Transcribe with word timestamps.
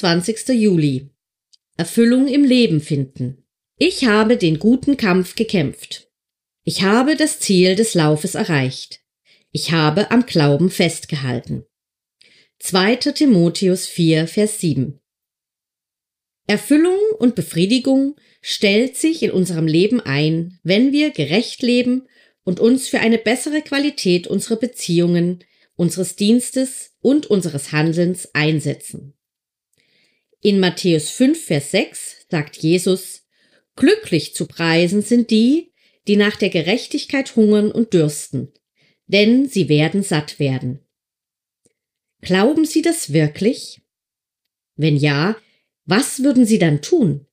25. 0.00 0.48
Juli. 0.58 1.10
Erfüllung 1.76 2.26
im 2.26 2.42
Leben 2.42 2.80
finden. 2.80 3.44
Ich 3.76 4.06
habe 4.06 4.38
den 4.38 4.58
guten 4.58 4.96
Kampf 4.96 5.34
gekämpft. 5.34 6.08
Ich 6.64 6.82
habe 6.82 7.16
das 7.16 7.38
Ziel 7.38 7.76
des 7.76 7.92
Laufes 7.92 8.34
erreicht. 8.34 9.02
Ich 9.52 9.72
habe 9.72 10.10
am 10.10 10.24
Glauben 10.24 10.70
festgehalten. 10.70 11.66
2. 12.60 12.96
Timotheus 12.96 13.86
4, 13.88 14.26
Vers 14.26 14.58
7. 14.60 14.98
Erfüllung 16.46 16.98
und 17.18 17.34
Befriedigung 17.34 18.16
stellt 18.40 18.96
sich 18.96 19.22
in 19.22 19.32
unserem 19.32 19.66
Leben 19.66 20.00
ein, 20.00 20.58
wenn 20.62 20.92
wir 20.92 21.10
gerecht 21.10 21.60
leben 21.60 22.08
und 22.42 22.58
uns 22.58 22.88
für 22.88 23.00
eine 23.00 23.18
bessere 23.18 23.60
Qualität 23.60 24.26
unserer 24.28 24.56
Beziehungen, 24.56 25.44
unseres 25.76 26.16
Dienstes 26.16 26.92
und 27.00 27.26
unseres 27.26 27.72
Handelns 27.72 28.34
einsetzen. 28.34 29.14
In 30.42 30.58
Matthäus 30.58 31.10
5, 31.10 31.44
Vers 31.44 31.70
6 31.70 32.26
sagt 32.30 32.56
Jesus, 32.56 33.26
Glücklich 33.76 34.34
zu 34.34 34.46
preisen 34.46 35.02
sind 35.02 35.30
die, 35.30 35.74
die 36.08 36.16
nach 36.16 36.36
der 36.36 36.48
Gerechtigkeit 36.48 37.36
hungern 37.36 37.70
und 37.70 37.92
dürsten, 37.92 38.50
denn 39.06 39.48
sie 39.48 39.68
werden 39.68 40.02
satt 40.02 40.38
werden. 40.38 40.80
Glauben 42.22 42.64
Sie 42.64 42.80
das 42.80 43.12
wirklich? 43.12 43.82
Wenn 44.76 44.96
ja, 44.96 45.36
was 45.84 46.22
würden 46.22 46.46
Sie 46.46 46.58
dann 46.58 46.80
tun? 46.80 47.26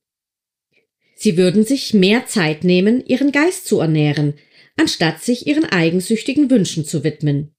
Sie 1.14 1.38
würden 1.38 1.64
sich 1.64 1.94
mehr 1.94 2.26
Zeit 2.26 2.62
nehmen, 2.62 3.04
Ihren 3.06 3.32
Geist 3.32 3.66
zu 3.66 3.80
ernähren, 3.80 4.34
anstatt 4.76 5.22
sich 5.22 5.46
Ihren 5.46 5.64
eigensüchtigen 5.64 6.50
Wünschen 6.50 6.84
zu 6.84 7.04
widmen. 7.04 7.54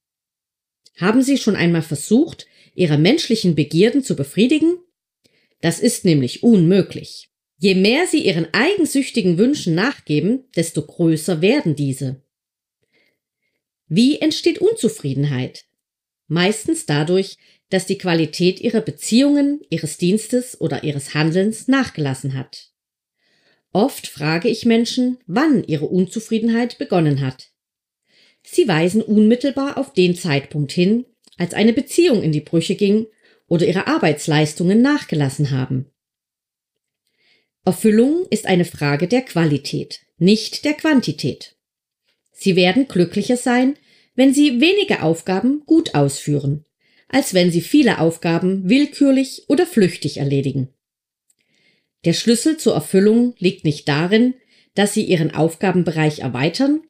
Haben 0.98 1.24
Sie 1.24 1.38
schon 1.38 1.56
einmal 1.56 1.82
versucht, 1.82 2.46
Ihre 2.76 3.00
menschlichen 3.00 3.56
Begierden 3.56 4.04
zu 4.04 4.16
befriedigen? 4.16 4.78
Das 5.62 5.80
ist 5.80 6.06
nämlich 6.06 6.44
unmöglich. 6.44 7.30
Je 7.58 7.76
mehr 7.76 8.08
Sie 8.08 8.26
Ihren 8.26 8.48
eigensüchtigen 8.54 9.38
Wünschen 9.38 9.76
nachgeben, 9.76 10.46
desto 10.56 10.86
größer 10.86 11.42
werden 11.42 11.76
diese. 11.76 12.24
Wie 13.88 14.20
entsteht 14.20 14.60
Unzufriedenheit? 14.60 15.66
Meistens 16.28 16.86
dadurch, 16.86 17.38
dass 17.70 17.86
die 17.86 17.98
Qualität 17.98 18.62
Ihrer 18.62 18.82
Beziehungen, 18.82 19.62
Ihres 19.70 19.98
Dienstes 19.98 20.60
oder 20.62 20.84
Ihres 20.84 21.14
Handelns 21.14 21.68
nachgelassen 21.68 22.36
hat. 22.36 22.70
Oft 23.72 24.08
frage 24.08 24.48
ich 24.48 24.66
Menschen, 24.66 25.20
wann 25.28 25.64
ihre 25.64 25.86
Unzufriedenheit 25.86 26.78
begonnen 26.80 27.22
hat. 27.22 27.52
Sie 28.42 28.68
weisen 28.68 29.02
unmittelbar 29.02 29.78
auf 29.78 29.94
den 29.94 30.16
Zeitpunkt 30.16 30.72
hin, 30.72 31.06
als 31.38 31.54
eine 31.54 31.74
Beziehung 31.74 32.24
in 32.24 32.32
die 32.32 32.42
Brüche 32.42 32.76
ging 32.76 33.06
oder 33.50 33.66
ihre 33.66 33.88
Arbeitsleistungen 33.88 34.82
nachgelassen 34.82 35.52
haben. 35.52 35.92
Erfüllung 37.66 38.26
ist 38.30 38.46
eine 38.46 38.66
Frage 38.66 39.08
der 39.08 39.22
Qualität, 39.22 40.00
nicht 40.18 40.64
der 40.64 40.74
Quantität. 40.74 41.56
Sie 42.32 42.56
werden 42.56 42.88
glücklicher 42.88 43.36
sein, 43.36 43.76
wenn 44.16 44.34
Sie 44.34 44.62
wenige 44.62 45.04
Aufgaben 45.04 45.64
gut 45.66 45.94
ausführen, 45.94 46.66
als 47.10 47.34
wenn 47.34 47.52
Sie 47.52 47.62
viele 47.62 48.00
Aufgaben 48.00 48.70
willkürlich 48.70 49.44
oder 49.50 49.66
flüchtig 49.66 50.18
erledigen. 50.18 50.70
Der 52.06 52.14
Schlüssel 52.14 52.58
zur 52.58 52.76
Erfüllung 52.76 53.36
liegt 53.40 53.66
nicht 53.66 53.88
darin, 53.90 54.36
dass 54.74 54.94
Sie 54.94 55.04
Ihren 55.04 55.34
Aufgabenbereich 55.34 56.20
erweitern, 56.20 56.82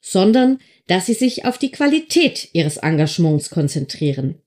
sondern 0.00 0.58
dass 0.86 1.06
Sie 1.06 1.14
sich 1.14 1.44
auf 1.44 1.58
die 1.58 1.70
Qualität 1.70 2.48
Ihres 2.52 2.78
Engagements 2.78 3.50
konzentrieren. 3.50 4.40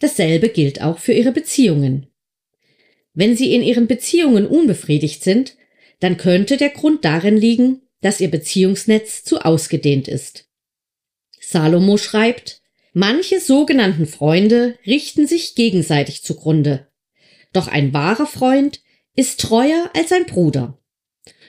Dasselbe 0.00 0.48
gilt 0.48 0.80
auch 0.80 0.98
für 0.98 1.12
Ihre 1.12 1.32
Beziehungen. 1.32 2.06
Wenn 3.14 3.36
Sie 3.36 3.54
in 3.54 3.62
Ihren 3.62 3.86
Beziehungen 3.86 4.46
unbefriedigt 4.46 5.24
sind, 5.24 5.56
dann 6.00 6.16
könnte 6.16 6.56
der 6.56 6.70
Grund 6.70 7.04
darin 7.04 7.36
liegen, 7.36 7.82
dass 8.00 8.20
Ihr 8.20 8.30
Beziehungsnetz 8.30 9.24
zu 9.24 9.44
ausgedehnt 9.44 10.06
ist. 10.06 10.48
Salomo 11.40 11.96
schreibt, 11.96 12.62
manche 12.92 13.40
sogenannten 13.40 14.06
Freunde 14.06 14.78
richten 14.86 15.26
sich 15.26 15.54
gegenseitig 15.54 16.22
zugrunde, 16.22 16.88
doch 17.52 17.66
ein 17.66 17.92
wahrer 17.92 18.26
Freund 18.26 18.80
ist 19.16 19.40
treuer 19.40 19.90
als 19.94 20.12
ein 20.12 20.26
Bruder. 20.26 20.78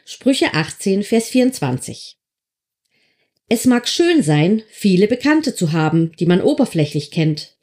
Sprüche 0.06 0.54
18, 0.54 1.04
Vers 1.04 1.30
24. 1.30 2.18
Es 3.48 3.66
mag 3.66 3.88
schön 3.88 4.24
sein, 4.24 4.64
viele 4.70 5.08
Bekannte 5.08 5.54
zu 5.54 5.72
haben, 5.72 6.12
die 6.20 6.26
man 6.26 6.42
oberflächlich 6.42 7.12
kennt. 7.12 7.59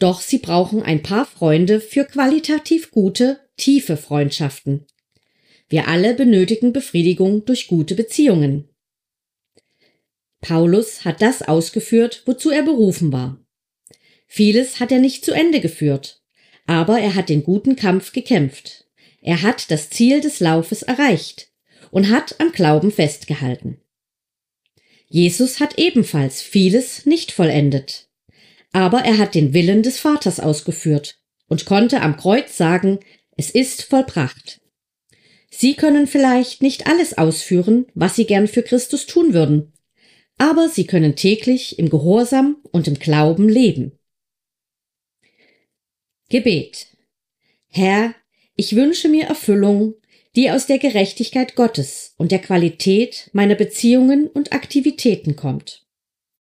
Doch 0.00 0.22
sie 0.22 0.38
brauchen 0.38 0.82
ein 0.82 1.02
paar 1.02 1.26
Freunde 1.26 1.78
für 1.78 2.06
qualitativ 2.06 2.90
gute, 2.90 3.38
tiefe 3.58 3.98
Freundschaften. 3.98 4.86
Wir 5.68 5.88
alle 5.88 6.14
benötigen 6.14 6.72
Befriedigung 6.72 7.44
durch 7.44 7.68
gute 7.68 7.94
Beziehungen. 7.94 8.70
Paulus 10.40 11.04
hat 11.04 11.20
das 11.20 11.42
ausgeführt, 11.42 12.22
wozu 12.24 12.50
er 12.50 12.62
berufen 12.62 13.12
war. 13.12 13.44
Vieles 14.26 14.80
hat 14.80 14.90
er 14.90 15.00
nicht 15.00 15.22
zu 15.22 15.32
Ende 15.32 15.60
geführt, 15.60 16.22
aber 16.66 16.98
er 16.98 17.14
hat 17.14 17.28
den 17.28 17.42
guten 17.42 17.76
Kampf 17.76 18.12
gekämpft. 18.12 18.86
Er 19.20 19.42
hat 19.42 19.70
das 19.70 19.90
Ziel 19.90 20.22
des 20.22 20.40
Laufes 20.40 20.82
erreicht 20.82 21.52
und 21.90 22.08
hat 22.08 22.40
am 22.40 22.52
Glauben 22.52 22.90
festgehalten. 22.90 23.82
Jesus 25.08 25.60
hat 25.60 25.78
ebenfalls 25.78 26.40
vieles 26.40 27.04
nicht 27.04 27.32
vollendet 27.32 28.09
aber 28.72 29.00
er 29.00 29.18
hat 29.18 29.34
den 29.34 29.52
Willen 29.52 29.82
des 29.82 29.98
Vaters 29.98 30.40
ausgeführt 30.40 31.18
und 31.48 31.66
konnte 31.66 32.00
am 32.00 32.16
Kreuz 32.16 32.56
sagen, 32.56 33.00
es 33.36 33.50
ist 33.50 33.82
vollbracht. 33.82 34.60
Sie 35.50 35.74
können 35.74 36.06
vielleicht 36.06 36.62
nicht 36.62 36.86
alles 36.86 37.18
ausführen, 37.18 37.86
was 37.94 38.16
Sie 38.16 38.24
gern 38.24 38.46
für 38.46 38.62
Christus 38.62 39.06
tun 39.06 39.34
würden, 39.34 39.72
aber 40.38 40.68
Sie 40.68 40.86
können 40.86 41.16
täglich 41.16 41.78
im 41.78 41.90
Gehorsam 41.90 42.56
und 42.70 42.86
im 42.86 42.94
Glauben 42.94 43.48
leben. 43.48 43.98
Gebet 46.28 46.86
Herr, 47.68 48.14
ich 48.56 48.74
wünsche 48.76 49.08
mir 49.08 49.26
Erfüllung, 49.26 49.94
die 50.36 50.50
aus 50.50 50.66
der 50.66 50.78
Gerechtigkeit 50.78 51.56
Gottes 51.56 52.14
und 52.16 52.32
der 52.32 52.38
Qualität 52.40 53.30
meiner 53.32 53.54
Beziehungen 53.54 54.28
und 54.28 54.52
Aktivitäten 54.52 55.36
kommt. 55.36 55.86